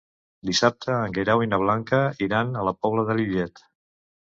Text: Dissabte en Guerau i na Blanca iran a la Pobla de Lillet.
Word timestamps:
Dissabte 0.49 0.95
en 1.09 1.13
Guerau 1.19 1.45
i 1.47 1.49
na 1.53 1.61
Blanca 1.67 2.03
iran 2.31 2.53
a 2.55 2.67
la 2.71 2.77
Pobla 2.83 3.09
de 3.13 3.23
Lillet. 3.23 3.69